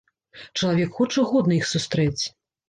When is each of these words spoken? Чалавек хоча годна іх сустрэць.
Чалавек 0.61 0.97
хоча 1.01 1.25
годна 1.33 1.53
іх 1.59 1.69
сустрэць. 1.73 2.23